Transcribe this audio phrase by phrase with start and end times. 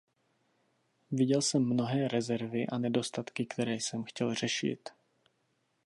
[1.11, 4.89] Viděl jsem mnohé rezervy a nedostatky, které jsem chtěl řešit.